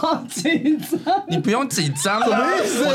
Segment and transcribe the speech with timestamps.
[0.00, 0.98] 好紧张。
[1.28, 2.86] 你不用紧张，什么意思？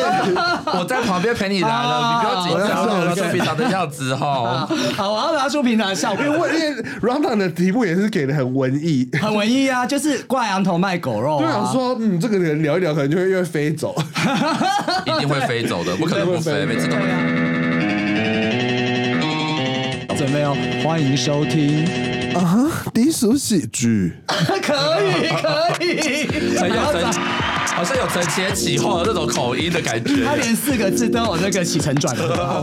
[0.74, 4.68] 我在旁边陪你来了，你不要紧张，我拿出平常的样子哈。
[4.98, 11.40] 好，我要拿出平常的笑，因为因为 round 的题目也是给的很文艺，很文艺啊，就是挂羊头卖狗肉。
[11.40, 13.96] 就想说，嗯，这个人聊一聊，可能就会越飞走，
[15.06, 17.02] 一定会飞走的， 不可能不飞，每次都会。
[20.18, 21.86] 准备哦，欢迎收听
[22.36, 26.28] 啊，低俗喜剧，可 以可以，
[26.58, 27.06] 很有真，
[27.74, 32.62] 好像有承前启后的那种口音的感觉，他连四个字都有那个起承转合。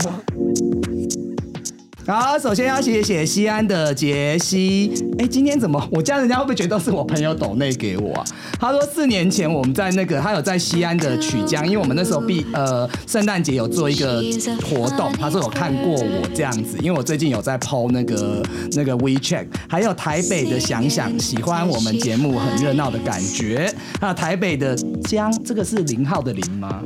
[2.05, 4.91] 好，首先要谢谢西安的杰西。
[5.17, 8.25] 哎，今天怎么我家人家会不会觉得都是我朋友抖内给我啊？
[8.59, 14.21] 他说四年前我们在那个他有在西安的曲江，因为我们那时候毕呃圣诞节有做一个
[14.65, 24.75] 活动，他说有看过我这样子，因为我最近有在抛那个那个 WeChat，还有台北的想想喜欢我们节目很热闹的感觉，还有台北的
[25.05, 26.81] 江，这个是零号的零吗？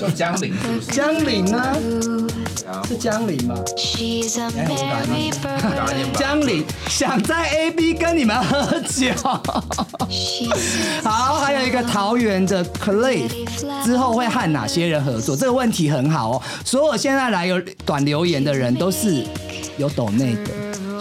[0.00, 0.54] 叫江陵，
[0.90, 1.76] 江陵啊，
[2.86, 3.54] 是江林吗？
[6.14, 9.12] 江林想在 A B 跟你们喝酒。
[11.04, 13.28] 好，还有一个桃园的 Cliff，
[13.84, 15.36] 之后会和哪些人合作？
[15.36, 16.42] 这个问题很好哦。
[16.64, 19.24] 所有现在来有短留言的人都是
[19.76, 20.50] 有抖内的。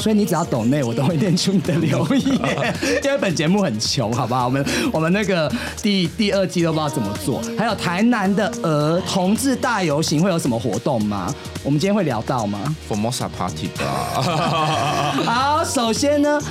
[0.02, 2.76] 所以你只要懂内，我都会念出你的留言。
[3.04, 4.46] 因为本节目很穷，好不好？
[4.46, 7.42] 我们我们那个第第二季都不知道怎么做。
[7.58, 11.34] 还有台南的儿同志大游行会有什么活动吗？
[11.64, 14.22] 我们今天会聊到吗？Formosa Party 吧。
[15.24, 16.42] 好，首先呢。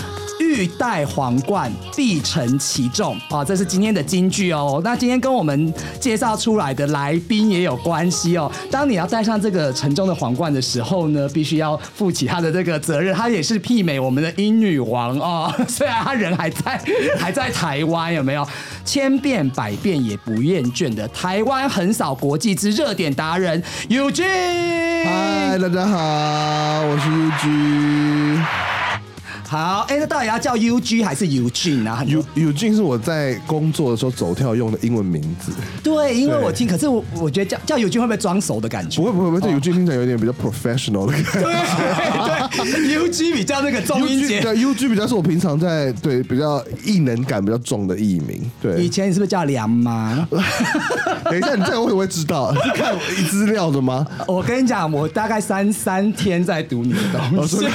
[0.41, 3.44] 欲戴皇冠，必承其重啊！
[3.44, 4.80] 这是今天的金句哦。
[4.82, 8.50] 那今天跟我们介绍出来的来宾也有关系哦。
[8.70, 13.14] 当你要戴上这个沉重的皇冠的时候呢，必须要负起他的这个责任。
[13.14, 15.55] 他也是媲美我们的英女王哦。
[15.69, 16.82] 虽然他人还在，
[17.20, 18.47] 还在台湾，有没有？
[18.82, 24.22] 千变百变也不厌倦的台湾横扫国际之热点达人 U G。
[25.04, 28.41] 嗨，大家好，我是 U G。
[29.50, 35.50] 好，哎，那到底要叫 U G 还是 U G 啊？U U G 是我在工作的时候走跳用的英文名字。
[35.83, 39.03] 对，因为我听，可是我我觉得叫叫 U G 会不会装熟的感觉？
[39.03, 41.41] 不会不会不会，这 U G 听起来有点比较 professional 的感觉。
[41.43, 44.41] 对对，U G 比较那个中音节。
[44.41, 48.49] 对，U G 比较是我平常在对比较异能感比较重的艺名。
[48.62, 50.28] 对，以前你是不是叫梁妈？
[51.25, 52.55] 等一下，你这个会不会知道？
[52.55, 52.97] 是看
[53.28, 54.06] 资料的吗？
[54.28, 57.67] 我跟你讲，我大概三三天在读你的东西。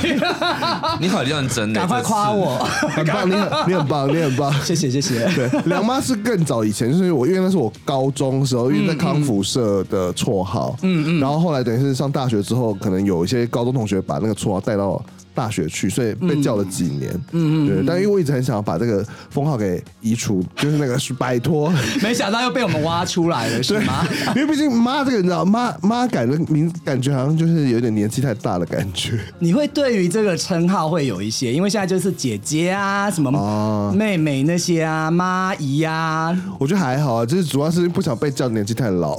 [1.01, 1.64] 你好认真。
[1.73, 2.57] 赶快夸我，
[2.95, 5.25] 很棒，你很你很棒，你很棒，谢谢谢谢。
[5.35, 15.01] 对，梁妈是更早以前，就是我因为那是我高中时候，因为在康复社的绰号，嗯嗯，然后后来等于是上大学之后，可能有一些高中同学把那个绰号带到。
[15.35, 17.11] 大学去，所以被叫了几年。
[17.31, 21.71] 嗯嗯，对，但因为我一直很想要把这个封号给移除，就是那个是摆脱。
[22.01, 24.07] 没想到又被我们挖出来了，是吗？
[24.35, 29.19] 因为毕竟妈这个，你知道，妈妈感的名，感觉好像就是有点年纪太大的感觉。
[29.39, 36.35] 你会对于这个称号会有一些，因为现在就是姐姐啊，什么妹妹那些啊，妈姨啊。
[36.57, 39.15] 我觉得还好啊，就是主要是不想被叫年纪太老。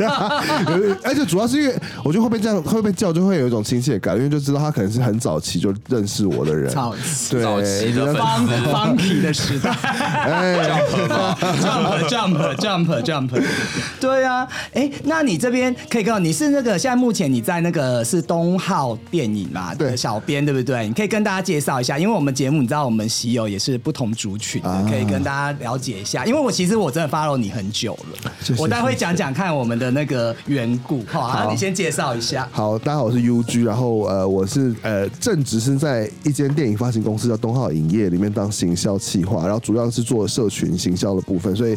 [1.04, 5.19] 而且主要是因为我觉得会被这样会被叫，就会有一种亲切感，因为就知道他可能是很。
[5.20, 9.70] 早期就认识我的人，早期的方 funky 的时代
[12.08, 13.42] ，jump jump jump jump，
[14.00, 19.74] 对啊，哎，那你这边可以跟你是那个现在目前你在那个是东浩电影嘛？
[19.74, 20.88] 对，小编对不对？
[20.88, 26.24] 你可以跟大家介绍一下，因为我们节目你知道我们喜友也是不同族群的，可以跟大家了解一下。
[26.24, 31.04] 因为我其实我真的 follow 你很久了，我待会讲讲看我们的那个缘故。
[31.06, 32.48] 好，你先介绍一下。
[32.50, 35.09] 好，大家好，我是 UG，然后呃，我是呃。
[35.18, 41.76] 正职是在一间电影发行公司叫东浩影业里面当行销企划，然后主要是做社群行销的部分，所以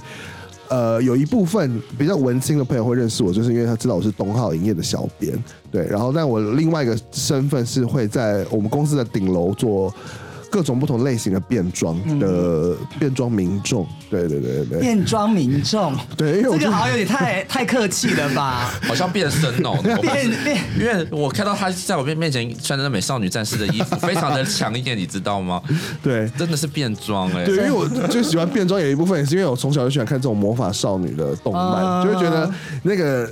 [0.69, 9.94] 呃有一部分比较文青的朋友会认识我，就是因为他知道我是东浩影业的小编，对，然后但我另外一个身份是会在我们公司的顶楼做。
[10.53, 18.72] 各种不同类型的变装的变装民众，对对对对变装民众，对， 这个好像有点太 太客气了吧？
[18.83, 20.00] 好像变身哦， 变
[20.44, 25.60] 变，因为我看到他在我面面前穿着美少女战士的衣服，非常的强烈，你知道吗？
[26.04, 27.45] 对，真的是变装哎。
[27.45, 32.48] 对，因为我最喜欢变装，有一部分也是因为我从小就喜欢看这种魔法少女的动漫，就会觉得
[32.83, 33.27] 那个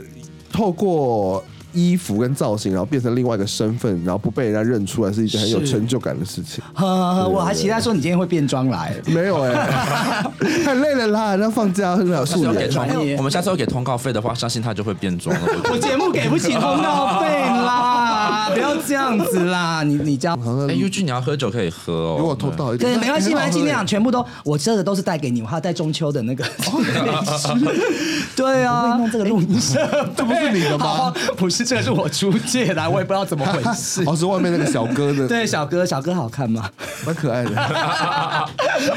[0.51, 1.43] 透过。
[1.73, 6.63] 衣服跟造型，然后变成另外一个身份，然后不被人家认出来，是一件很有成就感的事情。
[6.73, 8.95] 呵呵呵，我还期待说你今天会变装来。
[9.07, 9.53] 没有哎、
[10.63, 12.53] 太累了啦，那放假很好下次素颜。
[12.53, 15.41] 要给通专业，我们下次要给通告费的话，相信他就会变装了。
[15.69, 15.77] 我。
[15.81, 20.37] 节目给不起通告费啦，不要这样子啦，你你这样。
[20.69, 22.15] 哎，U G 你要喝酒可以喝哦。
[22.19, 26.45] 如果偷到一点，对，没关系，没关系，那那样全部都我这个都是带给你，我还要带中秋的那个。
[28.35, 31.11] 对啊，弄这个录音设备，这不是你的吗？
[31.35, 34.03] 不是，这个是我出借的，我也不知道怎么回事。
[34.07, 36.69] 哦，是外面那个小哥的， 对，小哥，小哥好看吗？
[37.05, 37.51] 蛮可爱的。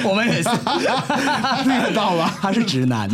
[0.05, 0.49] 我们也是，
[1.63, 2.31] 听得到了？
[2.41, 3.09] 他是直男。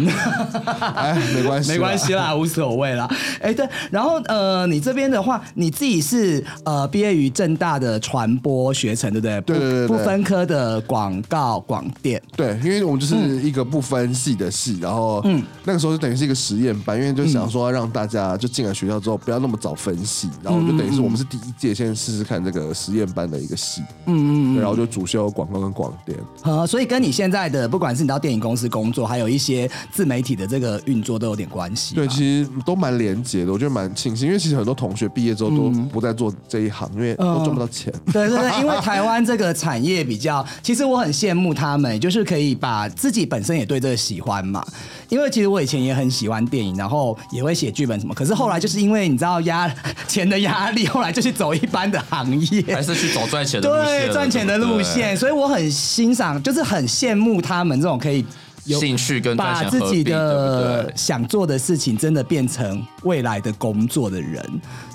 [0.95, 1.97] 哎，没关系，没关。
[1.99, 3.09] 系啦，无所谓啦。
[3.41, 9.41] 哎，对，然后呃，你这边的话，你自己是呃毕业于正大的传播学程，对不对？
[9.43, 12.21] 对对对对不不分科的广告广电。
[12.37, 26.19] 对，因为我们就是一个不分系的系，然后嗯，那个时候就等于是一个实验班，因为就想说让大家就进了学校之后不要那么早分系，然后就等于是我们是第一届先试试看这个实验班的一个系，嗯嗯，然后就主修广告跟广电。
[26.43, 31.95] 呃，所以跟你现在的，不管是你到电影公司工作，还有一些自媒体的这个运作，都有点关系。
[31.95, 37.93] 对，其实都蛮连结的，我觉得蛮庆幸，因为其实很多同学毕业之后都不再做这一行，因为都赚不到钱。
[38.13, 44.65] 对对对，因为台湾这个产业比较，其实我很羡慕他们，就是可以把自己本身也对这个喜欢嘛。
[45.09, 49.71] 因为其实我以前也很喜欢电影，然后也会写剧本什么，可是后来就是因为你知道压
[50.09, 58.25] 钱的压力，后来就去走一般的行业，还是去走赚钱的路线对，赚钱的路线，所以我很欣赏，就是很羡慕他们这种可以
[58.65, 60.39] 有兴趣跟赚把自己钱合并，
[60.75, 60.93] 对不的？
[60.97, 64.43] 想做的事情真的变成未来的工作的人。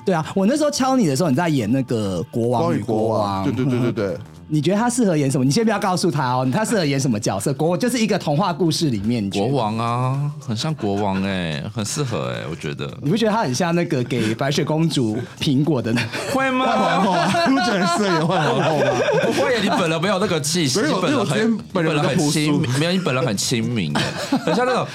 [0.05, 5.43] 对啊，我那时候敲你的时候，你在演那个国王与国王，对对对对对，你觉得他适合演什么？
[5.43, 7.53] 你先不要告诉他哦，他适合演什么角色？
[7.53, 12.85] 国就是一个童话故事里面，国王啊，很像国王哎、很适合哎、我觉得。
[13.01, 16.01] 你不觉得他很像那个给白雪公主苹果的那？
[16.33, 16.65] 会吗？
[16.65, 18.85] 皇后啊，你不觉得很适合演换皇后吗？
[19.25, 24.01] 不会耶，你本人没有那个气息，本人很，本人很亲，没有，你本人很亲民的，
[24.45, 24.87] 很像那种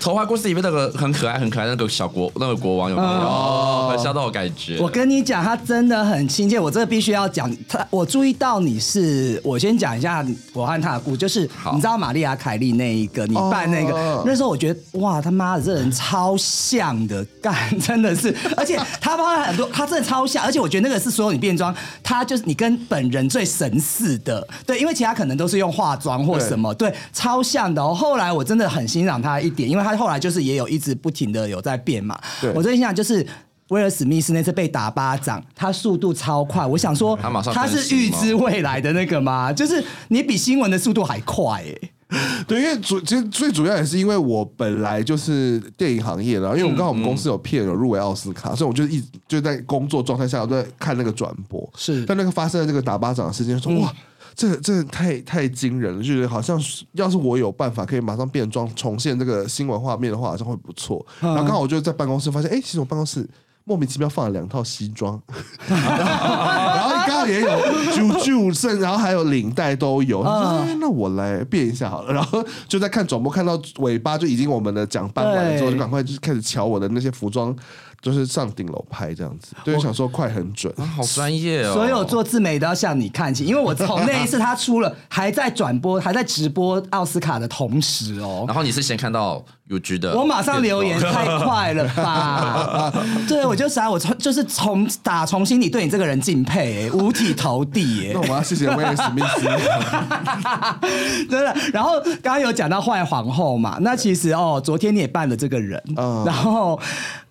[0.00, 3.08] 童话故事里面那个很可爱、很可爱那个小国那个国王有没有？
[3.08, 4.78] 哦，很像那种感觉。
[4.80, 6.58] 我跟你讲，他真的很亲切。
[6.58, 10.24] 我这个必须要讲，他我注意到你是，我先讲一下
[10.54, 11.40] 我和他的故事，就是
[11.74, 27.94] 你知道玛丽亚凯莉那一个，你扮那个，哦那时候我觉得哇，他妈的这人超像的，干 真的是，而且他包了很多，他真的超像，而且我觉得那个是所有你变装，他就是你跟本人最神似的，对，因为其他可能都是用化妆或什么，对，超像的哦。
[27.94, 33.26] 后来我真的很欣赏他一点，因为他后来就是也有一直不停的有在变嘛，对我最欣赏就是。
[33.68, 39.52] 威尔史密斯那次被打巴掌，他速度超快，我想说他马上他是预知未来的那个吗？
[39.52, 41.62] 就是你比新闻的速度还快
[42.08, 51.70] 哎、 对，因为主其实最主要也是因为我本来就是电影行业的，因为我刚好我们公司有片有入围奥斯卡，所以我就一直就在工作状态下我都在看那个转播。
[51.76, 53.92] 是但那个发生的这个打巴掌的事件，说哇。
[54.34, 61.04] 这这太太惊人了，就觉得好像是要是我有办法可以马上变装重现这个新闻画面的话，好像会不错。
[61.18, 63.28] 然后刚好我就在办公室发现，哎，其实我办公室
[63.68, 65.20] 莫名其妙放了两套西装，
[65.68, 67.48] 然后刚好也有
[67.92, 70.24] 啾啾甚，然后还有领带都有。
[70.24, 72.12] 他说：“哎，那我来变一下好了。
[72.16, 77.54] ”然后就在看转播，看到尾巴就已经我们的奖颁完了之后，就赶快就是开始瞧我的那些服装，
[78.00, 79.54] 就是上顶楼拍这样子。
[79.64, 80.72] 对，想说快很准。
[80.76, 81.72] 啊好专业哦！
[81.72, 92.92] 所有做自媒都要向你看齐，因为我从那一次他出了，还在转播，还在直播奥斯卡的同时哦，然后你是先看到 UG 的，我马上留言，太快了吧？
[93.28, 99.42] 对，我就想我从就是从打从心里对你这个人敬佩、欸，五体投地耶、 那我们要谢谢威尔史密斯。
[101.28, 101.54] 真的。
[101.72, 106.78] 然后刚刚有讲到坏皇后嘛，那其实哦，昨天你也扮了这个人，嗯然后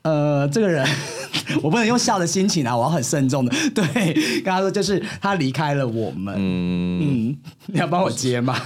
[0.03, 0.83] 呃，这个人
[1.61, 3.55] 我不能用笑的心情啊，我要很慎重的。
[3.75, 7.37] 对，跟他说就是他离开了我们，嗯，嗯，
[7.67, 8.59] 你要帮我接吗？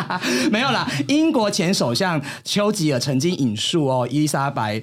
[0.52, 4.82] 没有啦，英国前首相丘吉尔曾经引述哦，伊丽莎白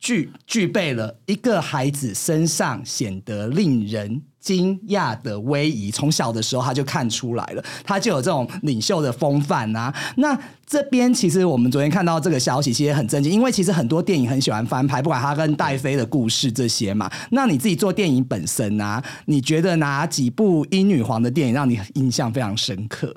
[0.00, 9.94] 具具备了一个孩子身上显得令人惊讶的威仪，从小的时候他就看出来了，他就有这种领袖的风范啊。
[10.16, 17.10] 那这边其实我们昨天看到这个消息，其实很震惊，因为其实很多电影很喜欢翻拍，不管他跟戴妃的故事这些嘛。
[17.30, 23.14] 那你自己做电影本身啊，你觉得哪几部英女皇的电影让你印象非常深刻？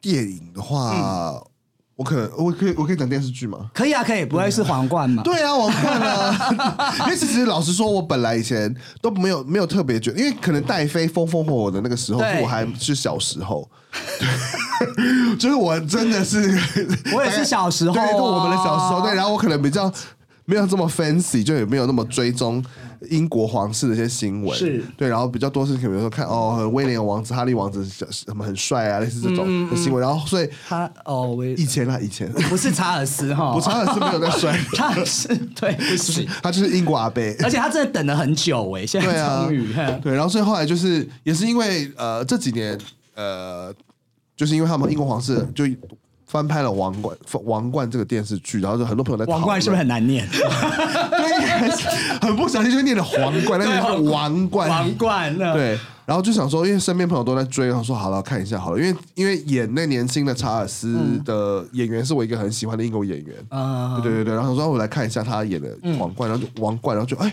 [0.00, 1.42] 电影的话，
[1.96, 3.70] 我可能我可以我可以讲电视剧吗？
[3.72, 5.22] 可以啊，可以，不会是皇冠吗？
[5.24, 13.66] 对啊，我看了， 因为其实老实说，我本来以前都没有没有特别觉得，因为可能戴妃风风火火的那个时候，对我还是小时候，
[14.18, 16.38] 对， 就是我真的是，
[17.16, 19.92] 我也是小时候我们的小时候，对，然后我可能比较。
[20.48, 22.64] 没有这么 fancy，就也没有那么追踪
[23.10, 24.82] 英国皇室的一些新闻，是。
[24.96, 32.30] 对，然后比较多是比如说看哦，威廉王子、哈利王子什么很帅啊，类似这种嗯的新闻，然后所以他哦，我以前啊，以前。
[32.48, 37.36] 不是查尔斯哈， 不，查尔斯没有在帅，查尔斯对，不是，他就是英国阿贝。
[37.40, 42.78] 而且他真的等了很久哎，现在对啊终于，哼对，然后所以后来就是也是因为呃这几年
[43.14, 43.72] 呃，
[44.36, 45.64] 就是因为他们英国皇室就
[46.26, 50.28] 翻拍了《王冠》《王冠》这个电视剧，然后就很多朋友在王冠是不是很难念？
[50.28, 51.70] 对，
[52.20, 55.54] 很不小心就念了皇冠，但是是王冠，王冠呢？
[55.54, 67.32] 对，然后就想说，因为身边朋友都在追，然后说好了，看一下好了，因为因为演那年轻的查尔斯的演员是我一个很喜欢的英国演员，嗯，对对对，然后说我来看一下他演的皇冠，然后就王冠，然后就哎，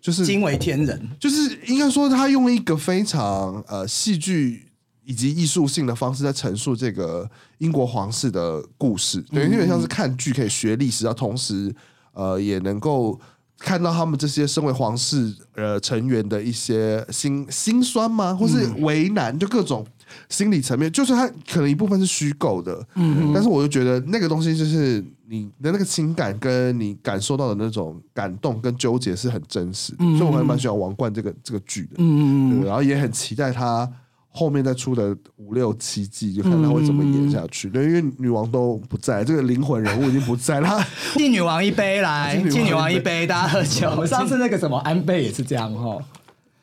[0.00, 1.08] 就是惊为天人。
[1.18, 4.65] 就是应该说他用一个非常呃戏剧
[5.06, 7.26] 以及艺术性的方式在陈述这个
[7.58, 11.74] 英国皇室的故事，对，有点像是看剧可以学历史，然后同时
[12.12, 13.18] 呃也能够。
[13.58, 19.82] 看到他们这些身为皇室呃成员的一些心心酸吗，或是为难，就各种
[20.28, 33.90] 心理层面，就是它可能一部分是虚构的，嗯，但是我就觉得那个东西就是你的那个情感跟你感受到的那种感动跟纠结是很真实的，所以我还蛮喜欢《王冠》这个这个剧的，嗯嗯，然后也很期待它
[34.36, 37.70] 后面再出的五六七季，就看他会怎么演下去。
[37.70, 40.78] 对，因为女王都不在，这个灵魂人物已经不在了。
[41.16, 44.04] 敬女王一杯来， 敬女王一杯大家喝酒。
[44.04, 45.96] 上次那个什么安倍也是这样哈。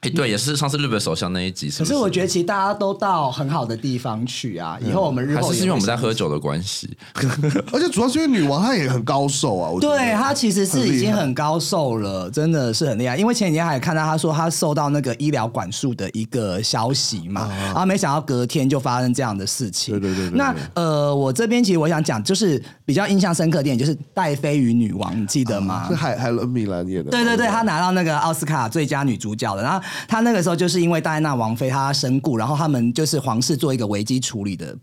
[0.03, 6.89] 哎，对，也是上次日本首相那一集，是是可是我觉得其实大家都到很好的地方去啊，以后我们日后还是因为我们在喝酒的关系，
[7.71, 13.15] 而且主要是因为女王她也很高寿啊，我觉得对她其实是已经很高寿了，真的是很厉害。
[13.17, 19.95] 因为前几天还看到她说她受到那个医疗管束的一个消息嘛，然后没想到隔天就发生这样的事情。
[19.95, 25.85] 啊对对对对对那呃，我这边其实我想讲，就是比较印象深刻的电影就是《戴妃与女王》，你记得吗？
[25.87, 27.11] 是海海伦米兰演的。
[27.11, 29.63] 对对对，她拿到那个奥斯卡最佳女主角的。
[29.63, 34.75] 然后她那个时候就是因为戴安娜王妃她身故，然后他们就是皇室做一个危机处理的。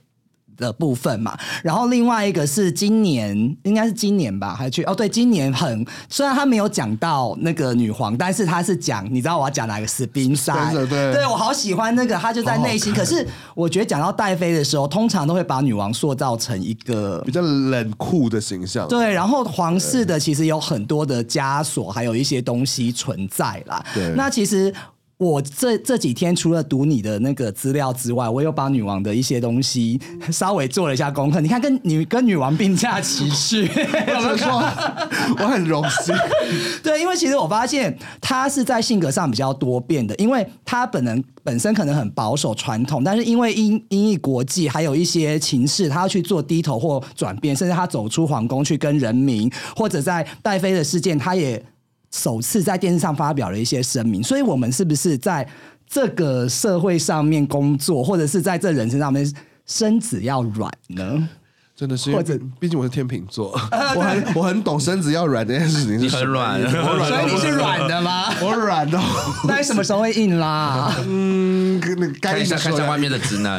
[0.56, 12.92] 的部分嘛，然后另外一个是今年，应该是今年吧，还去哦，对，今年很虽然他没有讲到那个女皇，但是他是讲，你知道我要讲哪个斯宾塞 Spencer，对我好喜欢那个，他就在内心。
[12.92, 18.86] 可是我觉得讲到戴妃的时候，通常都会把女王塑造成一个比较冷酷的形象。
[18.86, 23.82] 对，然后皇室的其实有很多的枷锁，还有一些东西存在啦。
[23.94, 24.70] 对那其实。
[25.20, 30.00] 我这这几天除了读你的那个资料之外，我又把女王的一些东西
[30.32, 31.42] 稍微做了一下功课。
[31.42, 33.64] 你看，跟女跟女王并驾齐驱，
[34.08, 34.50] 有没有看？
[35.38, 36.14] 我很荣幸。
[36.82, 51.62] 对，因为其实我发现她是在性格上比较多变的，因为她本人本身可能很保守传统，但是因为因因应国际还有一些情势，她要去做低头或转变，甚至她走出皇宫去跟人民，或者在戴妃的事件，她也
[52.10, 54.22] 首次在电视上发表了一些声明。
[54.22, 55.46] 所以，我们是不是在
[55.88, 59.28] 这个社会上面工作，或者是在这人生上面，
[59.66, 61.28] 身子要软呢？
[61.76, 63.58] 真的是，因为或者毕竟我是天秤座，
[63.96, 68.26] 我很我很懂身子要软这件事情是你很软所以你是软的吗？
[68.42, 69.00] 我软的，
[69.48, 70.94] 那你什么时候会硬啦？
[71.08, 73.58] 嗯，那个该看一下看一下外面的直男。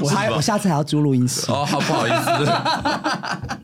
[0.00, 1.50] 我还我下次还要租录音室。
[1.50, 3.58] 哦，好不好意思，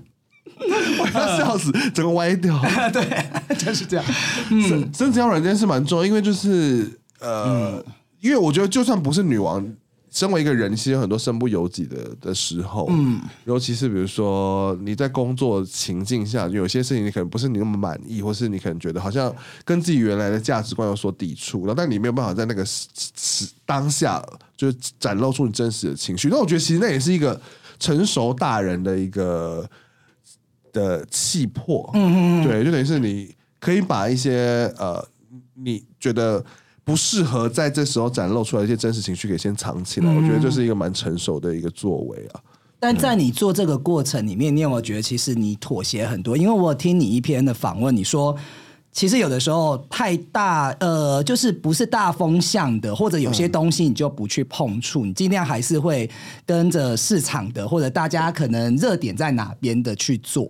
[1.01, 2.61] 我要笑死，整个歪掉。
[2.93, 4.05] 对，就是这样。
[4.51, 7.83] 嗯身子要软件是蛮重要，因为就是呃，
[8.21, 9.65] 因为我觉得就算不是女王，
[10.11, 19.35] 身为一个人，其实有很多身不由己的的时候，嗯，尤其是比如说你在工作情境下，有些事情你可能不是你那么满意，或是你可能觉得好像
[19.65, 24.23] 跟自己原来的价值观有所抵触，然后但你没有办法在那个时时当下
[24.57, 26.29] 就展露出你真实的情绪。
[26.29, 27.41] 那我觉得其实那也是一个
[27.79, 29.69] 成熟大人的一个
[30.73, 35.05] 的气魄，嗯嗯，对，就等于是你可以把一些呃
[35.55, 36.45] 你觉得
[36.85, 42.41] 不适合在这时候展露出来的一些真实情绪给先藏起来，我觉得这是一个蛮成熟的一个作为啊。
[42.81, 46.37] 但在你做这个过程里面，你有没有觉得其实你妥协很多？
[46.37, 48.35] 因为我有听你一篇的访问，你说
[48.91, 56.11] 其实有的时候太大，呃，就是不是大风向的，或者有些东西你就不去碰触，你尽量还是会
[56.45, 60.49] 跟着市场的，或者大家可能热点在哪边的去做。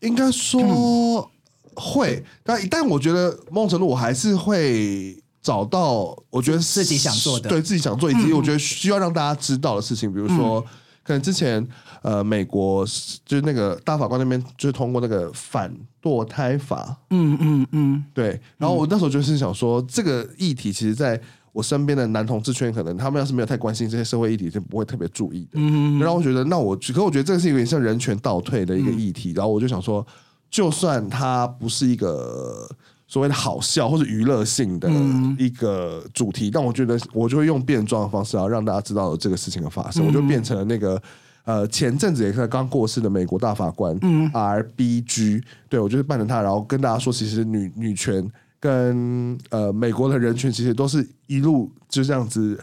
[0.00, 1.28] 应该说
[1.74, 10.64] 会，但但我觉得某种程度我还是会找到我觉得自己想做的对自己想做，以及我觉得需要让大家知道的事情，比如说。
[11.04, 11.66] 可能之前，
[12.02, 12.84] 呃，美国
[13.24, 18.40] 就是那个大法官那边就是通过那个反堕胎法，嗯嗯嗯，对。
[18.58, 21.20] 然后我那时候就是想说，这个议题其实在
[21.52, 25.50] 我身边的男同志圈，可能他们要是没有太关心这些社会议题，就不会特别注意的。
[25.54, 29.32] 嗯然后我觉得，那我可我觉得这个是有点像人权倒退的一个议题。
[29.32, 30.04] 然后我就想说，
[30.50, 32.68] 就算它不是一个
[33.06, 34.90] 所谓的好笑或者娱乐性的
[35.38, 41.00] 一个主题，但我觉得我就会用变装的方式，然后让大家知道有这个事情的发生，我就变成了那个。
[41.44, 48.24] 呃，前阵子也是刚过世的美国大法官，嗯，RBG，对我就是扮成他，然后跟大家说，其实女女权
[48.60, 52.56] 跟呃美国的人权，其实都是一路就这样子，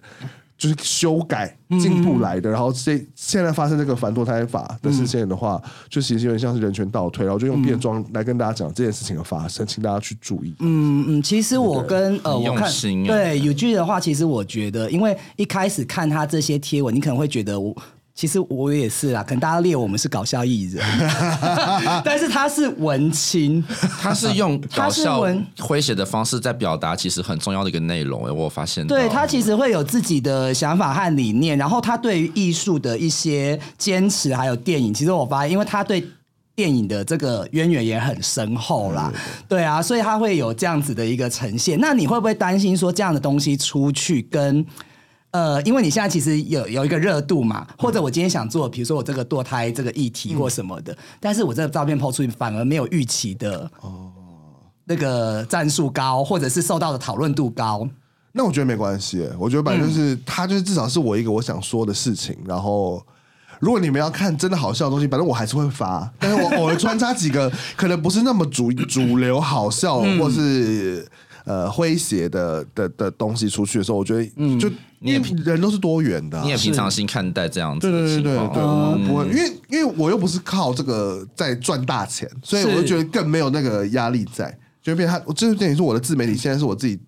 [0.58, 2.50] 就是修改进步来的。
[2.50, 10.56] 然后这现在发生这个反堕胎法的事件的话，就其实有点像是人权倒退，然后就用变装来跟大家讲这件事情的发生，请大家去注意。
[10.60, 12.72] 嗯嗯，其实我跟呃我看
[13.06, 17.76] 对有句的话，其实我觉得，因为一开始看他这些贴文，你可能会觉得我。
[18.20, 20.86] 其实我也是啦，可能大家列我们是搞笑艺人，
[22.04, 23.64] 但是他是文青，
[24.02, 28.26] 他是用他 搞笑文诙谐的方式在表达其实很重要的一个内容。
[28.26, 36.06] 哎，我有发现，对他其实会有自己的想法和理念，然后他对于艺术的一些坚持，还有电影，其实我发现，因为他对
[36.58, 39.10] 电影的这个渊源也很深厚啦，
[39.48, 41.80] 对啊，所以他会有这样子的一个呈现。
[41.80, 44.66] 那你会不会担心说这样的东西出去跟？
[45.32, 54.12] 呃，因为你现在其实有有一个热度嘛，或者我今天想做，比如说我这个堕胎这个议题或什么的，但是我这个照片抛出去反而没有预期的哦，
[54.86, 57.88] 那个战术高，或者是受到的讨论度高，
[58.32, 63.04] 那我觉得没关系，我觉得反正就是他就是至少是我一个我想说的事情，然后。
[63.62, 71.06] 如果你们要看真的好笑的东西，反正我还是会发， 但是我偶尔穿插几个可能不是那么主主流好笑或是
[71.50, 74.24] 呃诙谐的的的东西出去的时候，我觉得
[74.60, 78.54] 就你也因为人都是多元的啊、你也平常心看待这样子的对对对对。
[78.54, 87.00] 对，我不会，因为因为我又不是靠这个在赚大钱，所以我就觉得更没有那个压力在，就变成他，我这电影是我的自媒体，现在是我自己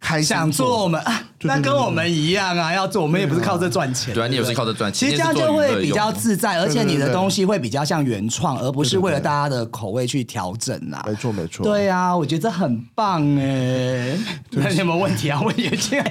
[0.00, 11.04] 开心想做我们，啊对对对那跟我们一样啊，要做我们也不是靠这赚钱，对啊，你也不是靠这赚钱，其实这样就会比较自在，而且你的东西会比较像原创，而不是为了大家的口味去调整啊。
[11.06, 14.16] 没错没错，对啊，我觉得这很棒哎。
[14.50, 15.40] 那你有没有问题啊？
[15.42, 16.02] 问眼镜，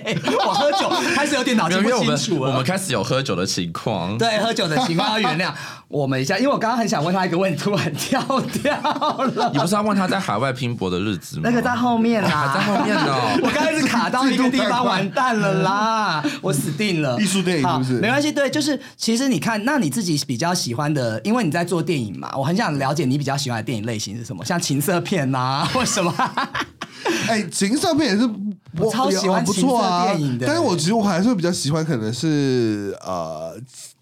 [0.45, 2.51] 我喝酒开始有点脑筋不因为我们清楚了。
[2.51, 5.51] 我们开始有喝酒的情况，对喝酒的情况要原谅
[5.87, 8.21] 我们一下，因为我刚刚很想问他一个问题，突然跳
[8.61, 9.59] 掉了你。
[9.59, 11.43] 不是要问他在海外拼搏的日子吗？
[11.45, 17.17] 那个在后面啦， 还在后面呢 我刚开始卡到一个地方，完蛋了啦， 我死定了。
[17.21, 26.13] 艺术电影是不是没关系，对，就是其实你看，那你自己比较喜欢的，因为你在做电影嘛，我很想了解你比较喜欢的电影类型是什么，像情色片呐、 或什么。
[27.27, 28.29] 哎，情色片也是
[28.77, 33.55] 我超喜欢也不错啊电影的但是我其实我还是会比较喜欢，可能是呃，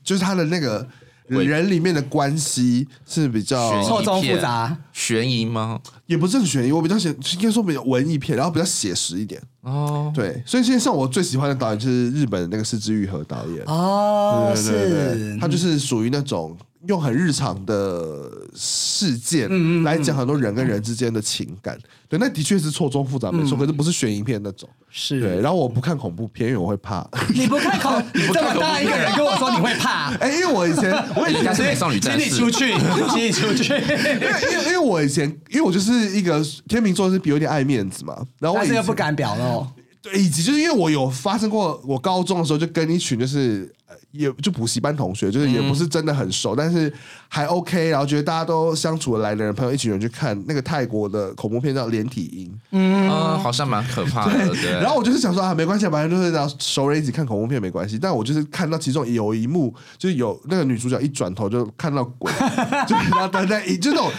[0.04, 0.88] 就是他的那个
[1.30, 5.80] 伪人里面的关系是比较错综复杂，悬疑吗？
[6.06, 9.42] 也不是很悬疑，我比较喜应该说比较文艺片，然后比较写实一点。
[9.62, 13.64] 哦，对，所以现在像我最喜欢的导演就是日本的那个是枝裕和导演。
[13.66, 21.78] 哦，对对对他就是属于那种用很日常的事件嗯来讲很多人跟人之间的情感。
[22.10, 24.68] 对，那的确是错综复杂没错，可是不是悬疑片那种。
[24.70, 27.08] 嗯是对，然后我不看恐怖片，因为我会怕。
[27.34, 32.74] 你不看恐， 你不看恐怖这么大一个人跟我说你会怕， 哎，因为我以前我以前是美少女战士，请你出去，
[33.14, 33.72] 请你出去。
[33.80, 39.68] 因为因为因为我以前因为我就是一个天秤座是比有点爱面子嘛，然后我但是又不敢表露，
[40.02, 46.92] 对，以及就是因为我有发生过，我高中的时候就跟一群就是呃也就补习班同学，就是也不是真的很熟，但是
[47.30, 54.72] 还 OK，然后觉得大家都相处得来的人，朋友一起人去看那个泰国的恐怖片叫《连体婴》，嗯，好像蛮可怕的，对。
[54.74, 57.98] 然后我就是想说啊，没关系，反正就是然后熟人一起看恐怖片没关系。
[57.98, 62.32] 但我就是看到其中有一幕，就是有那个女主角一转头就看到鬼，
[62.88, 64.12] 就然后等等，就那种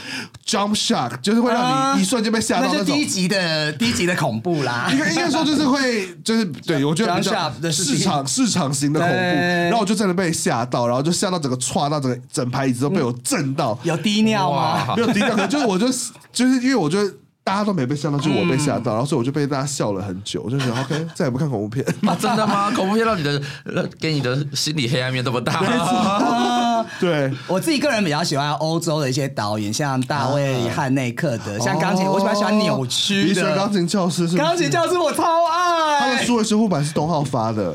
[0.46, 3.02] jump shock，就是会让你一瞬间被吓到种那就第。
[3.02, 4.98] 一集的低级的恐怖啦应。
[4.98, 14.94] 该应该说就是会就是对我觉得比 Jump 较 shot 的是市场市场型的恐怖，对然后我就真的被吓到，然后就吓到整个歘到整个整排椅子都被我震到，有滴尿吗？
[14.96, 21.84] 没有低尿，可就是我就是就是因为我觉得大家都没被吓到，就我被吓到，然后所以我就被大家笑了很久，我就觉得 OK，再也不看恐怖片。
[22.06, 22.70] 啊，真的吗？
[22.76, 25.60] 恐怖片让你的让给你的心理黑暗面这么大？
[25.60, 33.72] 吗 对，我自己个人比较喜欢欧洲的一些导演，像大卫汉内克的，像钢琴，我喜欢喜欢扭曲你喜欢钢。
[33.72, 37.74] 琴教师是钢琴教师我超爱他的数位修复版是东浩发的，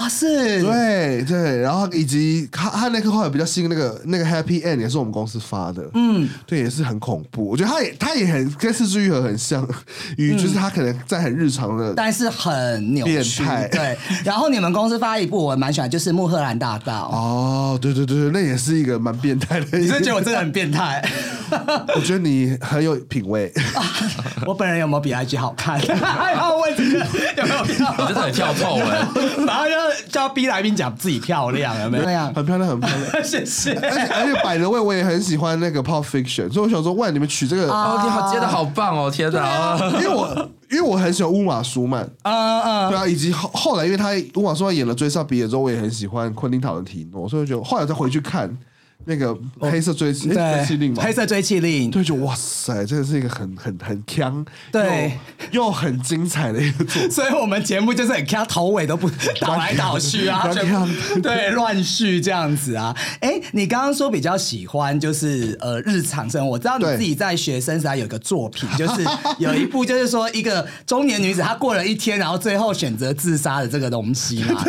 [0.00, 7.46] 啊，是，对对，然后以及他他那个后来比较新那个那个 Happy End 也是我们公司发的，嗯，对，也是很恐怖。
[7.46, 9.68] 我觉得他也他也很跟四之愈合很像，
[10.16, 13.68] 与就是他可能在很日常的，但是很扭曲变态。
[13.68, 17.10] 对，然后你们公司发一部我蛮喜欢，就是《穆赫兰大道》。
[17.14, 19.78] 哦，对对对对，那也是一个蛮变态的。
[19.78, 21.06] 你是觉得我真的很变态？
[21.94, 23.52] 我觉得你很有品味。
[24.46, 25.78] 我本人有没有比 IG 好看？
[26.00, 29.06] 还好问这个有没有漂你真的很跳透哎、
[29.46, 32.04] 然后就就要逼来宾讲自己漂亮，有没有？
[32.04, 33.24] 对啊，很漂亮，很漂亮。
[33.24, 33.72] 谢谢。
[33.74, 39.10] 而且而且，百的位我也很喜欢那个 Pulp Fiction，所以我想说，哇，你们取这个，哦，你好接的好棒哦！
[39.10, 48.48] 天哪，因为我因为我很喜欢乌玛舒曼，啊啊，对啊，以及后后来，因为他乌玛舒曼演了《追上比尔》之后，我也很喜欢昆汀塔伦提诺，所以我就后来再回去看
[49.04, 55.18] 那个黑色追诶追气令嘛，黑色追气令，对，就哇塞，真的是一个很很很强，对
[55.50, 57.10] 又，又很精彩的一个作品。
[57.10, 59.10] 所以我们节目就是很强头尾都不
[59.40, 60.46] 倒来倒去啊，
[61.22, 62.96] 对乱序这样子啊。
[63.20, 69.04] 哎，你刚刚说比较喜欢就是呃日常生活，我知道你自己在学生时代有个作品， 就是
[69.38, 74.62] 有一部就是说一个中年女子她过了一天，然后最后选择自杀的这个东西嘛。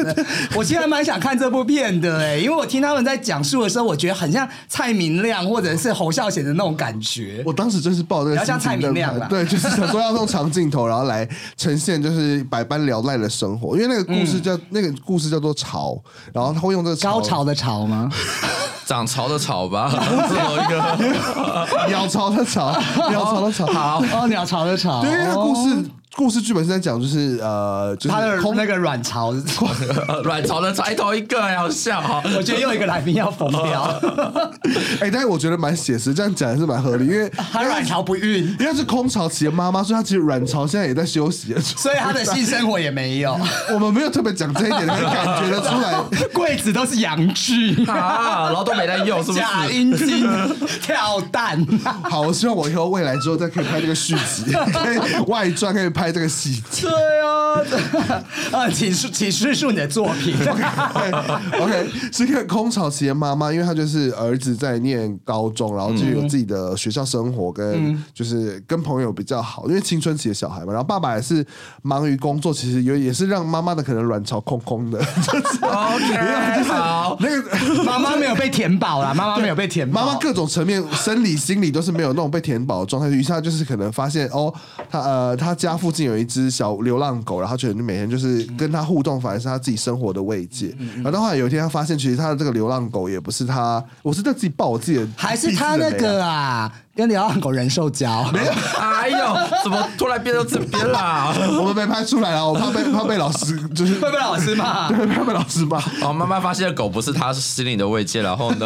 [0.55, 7.41] 我其实还蛮想看这部片的哎，因为我听他们在讲述的时候，我觉得很像蔡明亮或者是侯孝贤的那种感觉。
[7.43, 15.97] 我当时真是抱这个比较像蔡明亮 对，就是想说要用长镜头，然后来呈现就是百般聊赖的生活，因为那个故事叫、那个故事叫做潮，
[16.31, 18.07] 然后他会用这个高潮的潮吗？
[18.85, 19.89] 涨潮的潮吧，
[20.27, 21.87] 最后一个。
[21.87, 22.71] 鸟巢的巢，
[23.09, 23.65] 鸟巢的巢。
[23.67, 25.69] 好，哦，鸟巢的巢，对，因为那个故哦。
[25.69, 29.31] 事故事剧本是在讲就是呃，就是他的空那个卵巢，
[30.25, 32.21] 卵巢的才头一个，好笑哈。
[32.37, 33.83] 我觉得又一个来宾要疯掉，
[34.99, 41.55] 哎、但是我觉得蛮写实，这样讲还是蛮合理，因为他卵巢不孕，因为是空巢期的妈妈，所以她其实卵巢现在也在休息。
[41.59, 43.39] 所以她的性生活也没有，
[43.73, 45.93] 我们没有特别讲这一点，但是感觉得出来。
[46.33, 47.85] 柜子都是阳具。
[47.85, 49.73] 啊，然后都没在用，是不假是？
[49.73, 50.27] 阴茎
[50.81, 51.65] 跳蛋，
[52.03, 54.97] 好，我希望我以后未来之后再可以拍这个续集，可以
[55.27, 56.63] 外传，可以拍这个戏。
[56.79, 57.59] 对啊，
[58.57, 60.33] 啊，请述请叙述你的作品。
[61.59, 70.71] OK，是一个空巢期的妈妈，因为她就是儿子在念高中，然后就有自己的学校生活，跟就是跟朋友比较好，因为青春期的小孩嘛。
[70.71, 71.45] 然后爸爸也是
[71.81, 80.01] 忙于工作，其实有也是让妈妈的可能卵巢空空的， 就是 OK，好，那个妈妈没有被填饱啦，妈妈没有被填饱。
[80.01, 83.09] 妈妈各种层面，生理、心理都是没有那种被填饱的状态。
[83.09, 84.53] 于是她就是可能发现哦，
[84.89, 90.73] 她呃，她家附近有一只小流浪狗，然后觉得每天就是跟它互动，反而是它自己生活的慰藉。
[90.95, 98.23] 然后到后来有一天，他发现其实他的这个流浪狗也不是他，我是在自己抱我自己的，还是他那个啊，跟流浪狗人兽交。
[98.31, 101.35] 没有，哎呦，怎么突然变到这边啦？
[101.59, 104.87] 我们被拍出来了，我怕被 怕被老师就是会被老师骂。
[104.95, 105.77] 对怕被老师骂。
[106.01, 108.65] 哦，妈妈发现狗不是它心灵的慰藉，然后呢？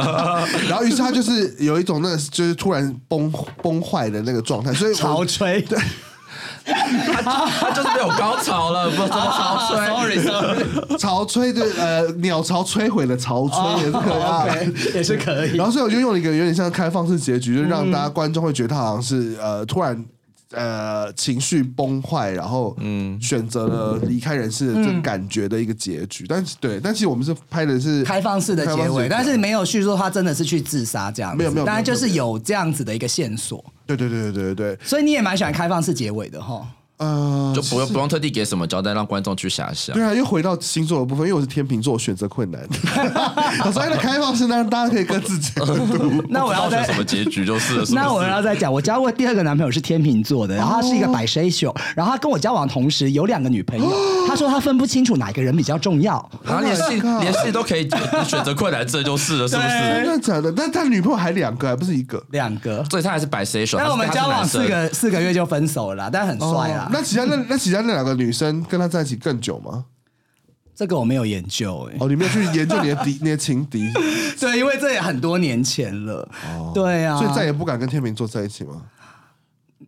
[0.69, 3.33] 然后于是他就是有一种那个就是突然崩
[3.63, 5.79] 崩坏的那个状态，所以我潮吹，对
[7.23, 9.85] 它它就是没有高潮了，不怎么潮吹。
[9.85, 14.09] sorry sorry，潮吹的呃鸟巢摧毁了潮吹也是可
[14.63, 15.55] 以也是可以。
[15.55, 15.65] 然。
[15.65, 20.05] 后所以我就用了一个有点像开放式结局，就让大家观众会觉得他好像是呃突然
[20.51, 23.19] 呃情绪崩坏，然后嗯。
[23.21, 26.25] 选择了离开人世的这个感觉的一个结局。
[26.27, 36.67] 但是对，但其实我们是拍的是开放式的结尾，但是没有叙述他真的是去自杀这样没有没有当然就是有这样子的一个线索，对对对对对对对，所以你也蛮喜欢开放式结尾的哈。
[36.97, 40.03] 呃，就不用不用特地给什么交代，让观众去遐想对。
[40.03, 42.61] 啊，又回到星座的部分，因为我是天秤座，我选择困难。
[43.73, 45.51] 所以的开放式让，大家可以跟自己
[46.29, 53.91] 那我要再什么结局就是了， 是是那我要再讲，我交过第二个男朋友是天秤座的，然后他是一个百谁秀，然后他跟我交往的同时有两个女朋友，
[54.27, 56.15] 他说他分不清楚哪个人比较重要。
[56.43, 57.89] 然后连 Oh 戏连戏都可以
[58.27, 60.05] 选择困难这就是了，是不对是？
[60.05, 60.53] 真的假的？
[60.55, 62.23] 但他女朋友还两个，还不是一个。
[62.31, 69.85] 两个，所以他还是 bisexual，但我们交往四个四个月就分手了啦，但很帅那其他那那其他那两个女生跟他在一起更久吗？
[70.75, 73.89] 这个我没有研究哎、哦，你没有去研究你的敌 你的情敌，
[74.37, 76.27] 对，因为这也很多年前了。
[76.73, 78.81] 对啊，所以再也不敢跟天秤座在一起吗？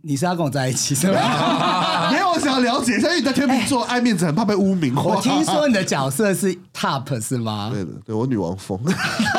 [0.01, 1.19] 你是要跟我在一起是吗？
[2.13, 5.03] 没有，我想要了解一下，因为你在天秤座爱面子，很怕被污名化。
[5.03, 7.69] 我听说 你的角色是 top 是吗？
[7.71, 8.79] 对的，对我女王风，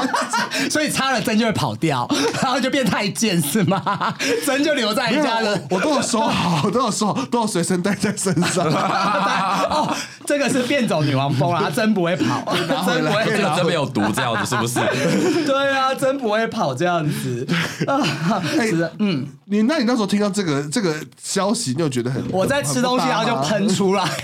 [0.71, 2.09] 所以插了针就会跑掉，
[2.43, 4.15] 然后就变太监是吗？
[4.47, 5.61] 针就留在人家的。
[5.71, 8.67] 我都有收好，都有收好，都有随身带在身上。
[8.67, 9.95] 哦，
[10.27, 12.55] 这个是变种女王风啦，针不会跑，
[12.87, 15.45] 针不会这个跑真没有毒，这样子是不是？
[15.45, 17.47] 对啊，针不会跑这样子。
[17.87, 18.01] 啊，
[18.59, 24.09] 是，嗯，你那你那时候听到这个这个消息，你有觉得很我在吃东西，然后就喷出来。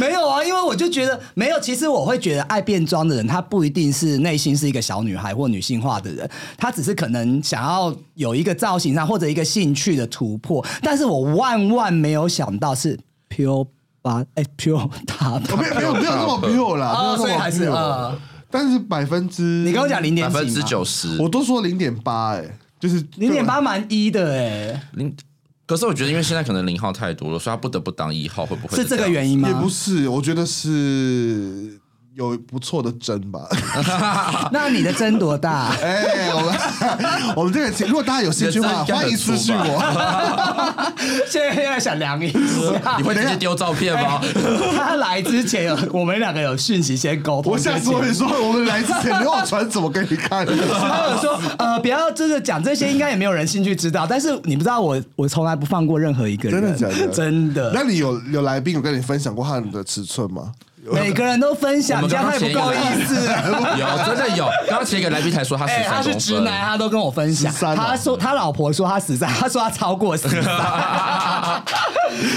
[0.00, 1.60] 没有啊，因为我就觉得没有。
[1.60, 10.64] 其实我会觉得爱变装的人，她不一定是内心是一个小女孩或女性化的人，她只是可能想要有一个造型上或者一个兴趣的突破。
[10.82, 13.64] 但是我万万没有想到是 pure
[14.02, 18.18] 八哎 pure 他我没有没有没有那么 pure 啦，没有哦，那么所以还是 pure 呃，
[18.50, 22.44] 但是百分之你跟我讲零点百分之九十，我都说零点八，哎，
[22.80, 25.14] 就是零点八蛮一的哎，零，
[25.66, 29.38] 可是我觉得因为现在可能零号太多了，所以他不得不当一号，会不会是这个原因？
[29.38, 29.48] 吗？
[29.48, 31.78] 也不是，我觉得是
[32.14, 33.40] 有不错的针吧。
[34.52, 35.74] 那你的针多大？
[35.82, 40.92] 哎，我们 我们这个，如果大家有兴趣的话，欢迎私信我。
[41.28, 42.38] 现在现在想量一下。
[42.98, 44.20] 你会直接丢照片吗？
[44.76, 47.52] 他来之前有我们两个有讯息先沟通。
[47.52, 50.46] 我下次我跟你说，我们来之前没有传怎么给你看？
[50.46, 54.06] 他有说，呃，不要真的讲这些，应该也没有人兴趣知道。
[54.08, 57.08] 但是你不知道我，我从来不放过任何一个人，真的假的？
[57.08, 57.72] 真的。
[57.74, 60.52] 那你有有来宾有跟你分享过他们的尺寸吗？
[60.92, 63.14] 每个人都分享，我们这样太不够意思。
[63.78, 67.50] 有真的有，刚刚前一个来宾才说他十哎，他是直男，他都跟我分享。
[67.52, 70.42] 13哦他说他老婆说他十三，他说他超过十三。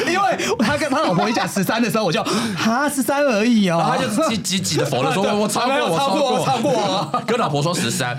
[0.07, 2.23] 因为他跟他老婆一讲十三的时候，我就
[2.55, 3.77] 哈十三而已哦。
[3.77, 8.17] 然后他就积积极的否认说，我我超过，我超过过，我超过我跟老婆说十三，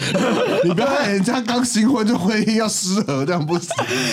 [0.64, 3.68] 你不要害人家刚新婚就婚姻要失和，这样不行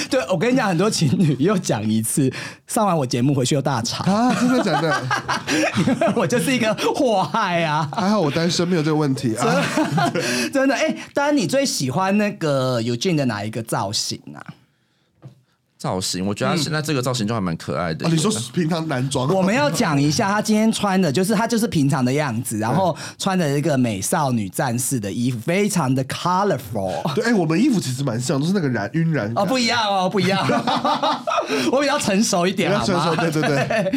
[0.10, 2.32] 对，我跟你讲，很多情侣又讲一次，
[2.68, 4.34] 上完我节目回去又大吵，啊！
[4.40, 4.94] 真的假的？
[6.16, 7.90] 我就是一个祸害啊。
[7.96, 9.64] 还好我单身没有这个问题啊。
[10.54, 14.44] 真的，哎、丹，你最喜欢那个 Eugene 的哪一个造型啊？
[15.86, 18.08] 造型，我觉得他现在这个造型就还蛮可爱的。
[18.08, 19.32] 哦，你说平常男装？
[19.32, 27.14] 我们要讲一下，他今天穿的就是他就是平常的样子，然后穿的一个美少女战士的衣服，非常的 colorful。
[27.14, 30.44] 对，哎，我们衣服其实蛮像，都是那个染晕染感哦，不一样哦，不一样。
[31.72, 32.84] 我比较成熟一点，好吗？
[32.84, 33.92] 比较成熟对对对。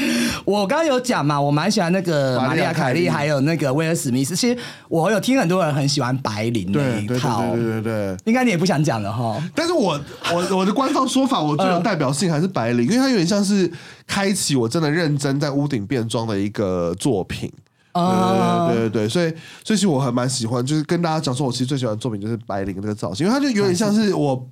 [0.45, 4.37] 我刚刚有讲嘛，我蛮喜欢那个玛丽亚凯莉，还有那个威尔史密斯。
[4.37, 8.17] 其实我有听很多人很喜欢白领那对对对，对对对对。
[8.27, 9.43] 应该你也不想讲了哈。
[9.55, 9.99] 但是我
[10.33, 13.73] 我我的官方说法，我最有代表性还是白领，因为它有点像是
[14.07, 17.51] 开启我真的认真在屋顶变装的一个作品。
[17.95, 19.29] 对对对，所以
[19.65, 24.49] 所以其实我还蛮喜欢，就是跟大家讲说，我其实最喜欢的作品就是白领那个造型，因为它就有点像是我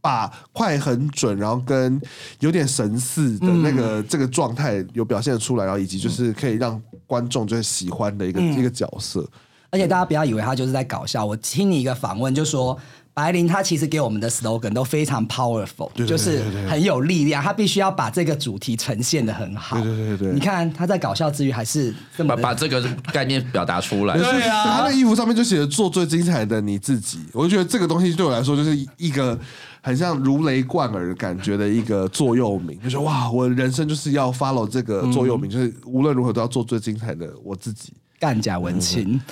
[0.00, 2.00] 把快很准，然后跟
[2.40, 9.24] 有点神似的那个、这个状态有表现出来，然后以及就是可以让观众就是喜欢的一个、一个角色。
[9.70, 11.24] 而且大家不要以为他就是在搞笑。
[11.24, 12.76] 我听你一个访问就说，
[13.18, 17.42] 白灵他其实给我们的 slogan 都非常 powerful，对对对就是很有力量。
[17.42, 19.76] 他必须要把这个主题呈现的很好。
[19.80, 22.80] 对对对对你看他在搞笑之余还是这么把把这个
[23.12, 24.14] 概念表达出来。
[24.22, 29.36] 对啊他的衣服上面就写着“做最精彩的你自己”，我就觉得这个东西对我来说就是一个
[29.82, 37.92] 很像如雷贯耳感觉的一个座右铭，就是哇，我人生就是要 follow 这个座右铭，就是无论如何都要做最精彩的我自己。
[38.20, 39.20] 干假文青。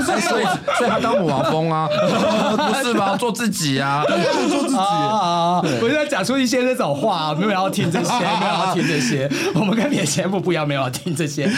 [0.00, 0.44] 不是，所以
[0.78, 3.16] 所以他当母王风啊， 不是吗？
[3.16, 4.04] 做自己啊，
[4.48, 5.60] 做自己，啊！
[5.82, 9.30] 我现在讲出一些那种话，没有要听这些， 没有要听这些。
[9.54, 11.50] 我们跟别的节目不一样，没有要听这些。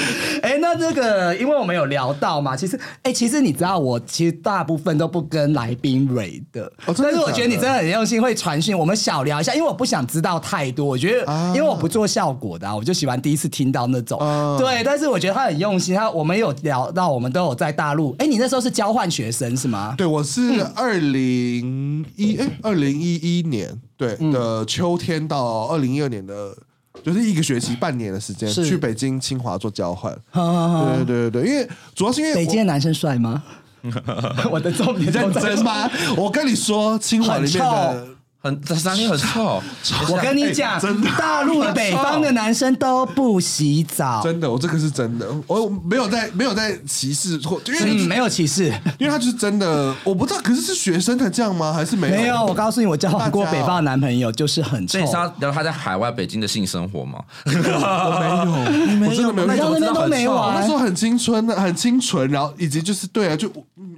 [0.43, 10.87] 哎，那这个，因为我们有聊到嘛，其实，哎，其实你知道，我其实大部分都不跟来宾蕊的，但是我觉得你真的很用心，会传讯，我们小聊一下，因为我不想知道太多。
[10.87, 14.19] 我觉得，啊因为我不做效果的、啊，我就喜欢第一次听到那种。
[14.19, 18.15] 啊对，但是我觉得他很用心，他我们有聊到，我们都有在大陆。
[18.19, 19.95] 哎，你那时候是交换学生是吗？
[19.97, 26.57] 对我是二零一哎二零一一年对的秋天到二零一二年的。
[27.03, 33.43] 就是一个学期半年的时间去北京清华做交换， 对对对对，因为主要是因为北京的男生帅吗？
[34.53, 35.91] 我的重点都在真吗？
[36.17, 38.07] 我跟你说，清华里面的
[38.43, 39.63] 很很三天很臭。
[40.11, 40.81] 我跟你讲，
[41.17, 48.65] 大陆北方的男生都不洗澡，真的，我这个是真的，我没有在没有在歧视或，因为、嗯，没有歧视，
[48.99, 51.73] 因为他就是真的，我不知道，可是是学生才这样吗？
[51.73, 52.17] 还是没有？
[52.17, 52.45] 没有。
[52.47, 55.07] 我告诉你，我交往过 北方的男朋友，就是很臭所以。
[55.07, 57.23] 是要聊他在海外北京的性生活吗？
[57.47, 59.71] 我没有， 我真的没有。
[59.73, 63.47] 那边都没我玩那时候很青春的，很清纯，然后以及就是对啊，就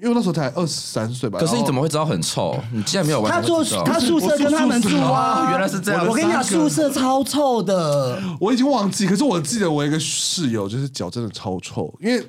[0.03, 1.39] 因为那时候才二十三岁吧。
[1.39, 1.85] 可是你怎么？
[1.85, 2.59] 会知道很臭？
[2.73, 8.19] 你既然没有玩，他住怎么会知道他宿舍跟他们住啊哦，原来是这样我跟你讲，宿舍超臭的。
[8.41, 12.25] 我已经忘记，可是我记得我有一个室友，就是脚真的超臭，因为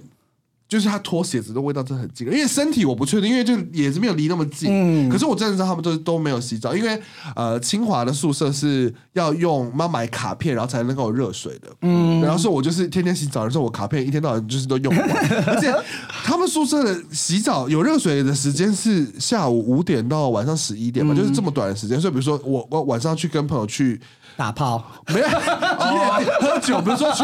[0.67, 4.69] 就是他脱鞋子的味道真的很近，因为身体我不确定，因为就也是没有离那么近。
[4.71, 6.99] 嗯可是我真的知道他们都都没有洗澡，因为
[7.35, 11.67] 呃，清华的宿舍是要用妈买卡片，然后才能够有热水的。
[11.81, 15.09] 嗯，然后说我就是天天洗澡的时候，我卡片一天到晚就是都用不完，
[15.45, 15.73] 而且
[16.23, 22.01] 他们宿舍的洗澡有热水的时间是下午五点到晚上十一点嘛，就是这么短的时间。
[22.01, 24.01] 所以比如说我我晚上去跟朋友去
[24.35, 25.27] 打炮，没有
[26.41, 27.23] 喝酒，比如说去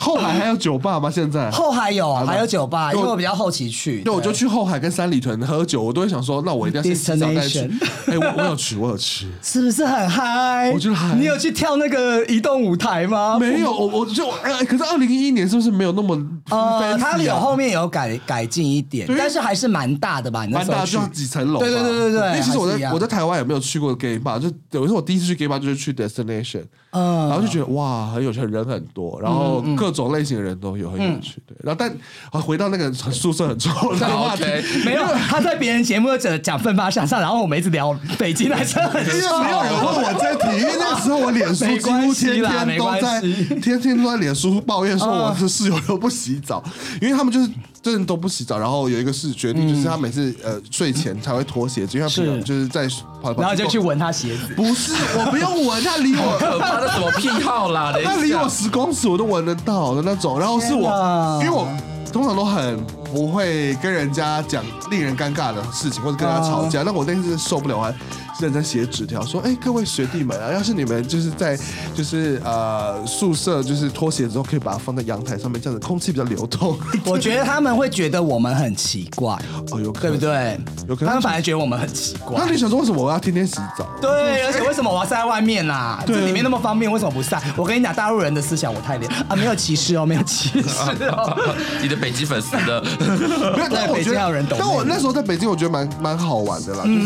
[0.00, 1.10] 后海还有酒吧吗？
[1.10, 1.50] 现在？
[1.50, 7.70] 后海有，还有酒吧，因因为为我比较后期去，对，我就去后海跟三里屯喝酒，我都会想说，那我一定要先洗澡再去 Destination。
[8.06, 9.26] 哎，我我有去，我有去。
[9.42, 10.70] 是不是很嗨？
[10.72, 13.38] 我觉得嗨你有去跳那个移动舞台吗？
[13.38, 20.46] 没有，我我就哎，可是二零一一年是不是没有那么呃它有啊后面有改改进一点，但是还是蛮大的吧？
[20.50, 21.60] 蛮大就要几层楼。
[21.60, 31.42] 对对对对对因为其实我在我在台湾有没有去过 gay bar，就有一次我第一次去 gay bar 就是去 destination，嗯然后就觉得哇很有趣，人很多，然后各种类型的人都有，很有趣。
[31.46, 31.90] 对，然后但
[32.30, 34.44] 啊回到那个 宿舍很臭的话 题，
[34.84, 39.40] 没有，他在别人节目讲讲奋发向上，然后我们一直聊北京还是很臭。
[39.42, 45.20] 没有人问我这题，因为那时候我脸书没几乎天天都在系天天都在脸书抱怨说嗯。
[45.20, 46.62] 我的室友都不洗澡，
[47.00, 47.50] 因为他们就是
[47.82, 52.42] 真的都不洗澡，然后有一个是决定就是他每次呃睡前才会脱鞋子，因为他平常是。
[52.44, 52.88] 就是在
[53.22, 54.54] 跑跑然后就去闻他鞋子。
[54.54, 57.92] 不是我不用闻，他离我可怕的什么癖好啦？
[58.04, 61.66] 他离我十公尺我都闻得到的那种，然后是我，因为我
[62.12, 66.82] 通常都很不会跟人家讲令人尴尬的事情，或者跟人家吵架。
[66.82, 67.94] 那我那次受不了，我还
[68.40, 71.58] 认真写纸条说：“哎，各位学弟们啊，要是你们就是在
[71.94, 76.78] 就是呃宿舍就是脱鞋子之后，可以把它放在阳台上面，这样子空气比较流通。
[77.04, 79.34] 我觉得他们会觉得我们很奇怪，
[79.70, 80.34] 哦，有可能对不？
[80.34, 80.60] 对？
[80.88, 82.50] 有可能他们反而觉得我们很奇怪那。
[82.50, 83.86] 你想说为什么我要天天洗澡？
[84.00, 86.02] 对，而且为什么我要晒在外面啦？
[86.06, 87.40] 对这里面那么方便，为什么不晒？
[87.56, 90.68] 我跟你讲，大陆人的思想我太连啊，没有歧视哦，没有歧视
[91.08, 91.54] 哦。
[91.82, 96.98] 你的北极粉丝的，没有，但我北觉得京还有人懂，但我那时候在北京，我觉得蛮蛮好玩的啦，就是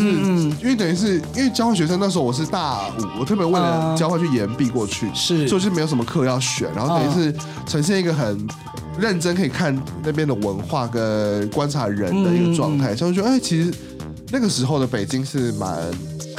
[0.61, 5.47] 因为等于是因为交换学生那时候我是大五，我特别为了嗯交换去延毕过去，是。
[5.47, 7.35] 就是没有什么课要选，然后等于是
[7.65, 8.47] 呈现一个很
[8.99, 13.73] 认真可以看那边的文化跟观察人的一个状态，所以我觉得哎，其实
[14.31, 15.77] 那个时候的北京是蛮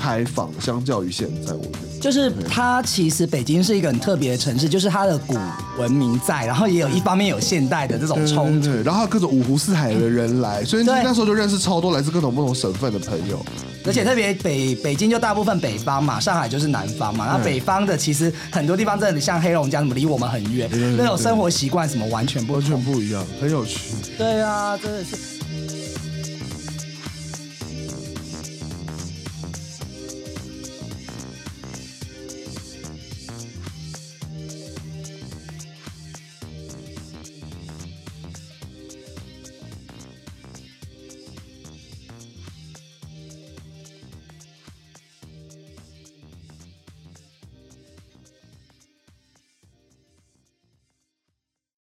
[0.06, 2.00] 开放，相较于现在，我觉得。
[2.00, 5.36] 就是它其实北京是一个很特别的城市，就是它的古
[5.76, 8.68] 文明在，然后也有一方面有现代的这种冲突。
[8.68, 13.44] 对，然后各种五湖四海的人来， 所以对那时候就认识超多来自各种不同省份的朋友。
[13.84, 17.26] 而且特别北北京就大部分北方嘛，上海就是南方嘛。
[17.26, 22.80] 那北方的其实很多地方真的像黑龙江什么离我们很远，那种生活习惯什么完全不完全。
[22.80, 23.80] 不一样，很有趣。
[24.16, 25.35] 对啊，真的是。